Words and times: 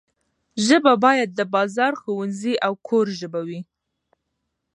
ژبه 0.65 0.93
باید 1.05 1.29
د 1.35 1.41
بازار، 1.55 1.93
ښوونځي 2.01 2.53
او 2.65 2.73
کور 2.87 3.05
ژبه 3.19 3.41
وي. 3.47 3.59